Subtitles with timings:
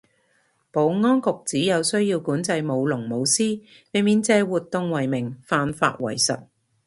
[0.71, 3.61] 保安局指有需要管制舞龍舞獅，
[3.91, 6.47] 避免借活動為名犯法為實